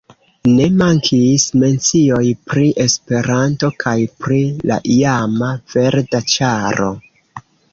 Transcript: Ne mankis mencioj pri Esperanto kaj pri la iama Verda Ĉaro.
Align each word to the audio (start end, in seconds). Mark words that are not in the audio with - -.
Ne 0.51 0.63
mankis 0.77 1.43
mencioj 1.63 2.23
pri 2.53 2.65
Esperanto 2.85 3.71
kaj 3.85 3.95
pri 4.25 4.41
la 4.71 4.81
iama 4.97 5.53
Verda 5.75 6.27
Ĉaro. 6.37 6.91